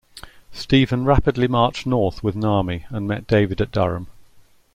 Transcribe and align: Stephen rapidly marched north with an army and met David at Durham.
Stephen 0.51 1.05
rapidly 1.05 1.47
marched 1.47 1.85
north 1.85 2.23
with 2.23 2.33
an 2.33 2.43
army 2.43 2.85
and 2.89 3.07
met 3.07 3.27
David 3.27 3.61
at 3.61 3.71
Durham. 3.71 4.07